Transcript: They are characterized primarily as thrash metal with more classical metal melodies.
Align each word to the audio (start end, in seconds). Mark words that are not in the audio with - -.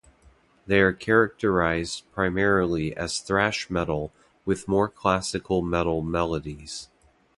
They 0.65 0.79
are 0.81 0.93
characterized 0.93 2.11
primarily 2.11 2.97
as 2.97 3.19
thrash 3.19 3.69
metal 3.69 4.11
with 4.45 4.67
more 4.67 4.87
classical 4.89 5.61
metal 5.61 6.01
melodies. 6.01 6.87